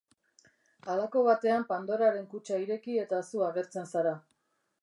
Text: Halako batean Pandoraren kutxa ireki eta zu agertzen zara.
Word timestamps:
Halako 0.93 1.21
batean 1.27 1.67
Pandoraren 1.73 2.27
kutxa 2.33 2.59
ireki 2.65 2.99
eta 3.05 3.23
zu 3.33 3.47
agertzen 3.51 3.91
zara. 3.93 4.19